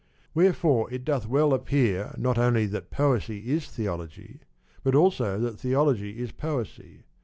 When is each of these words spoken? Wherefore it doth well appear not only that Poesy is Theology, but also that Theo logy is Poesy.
Wherefore 0.33 0.91
it 0.91 1.05
doth 1.05 1.27
well 1.27 1.53
appear 1.53 2.15
not 2.17 2.39
only 2.39 2.65
that 2.65 2.89
Poesy 2.89 3.49
is 3.49 3.67
Theology, 3.67 4.39
but 4.81 4.95
also 4.95 5.37
that 5.41 5.59
Theo 5.59 5.83
logy 5.83 6.17
is 6.19 6.31
Poesy. 6.31 7.03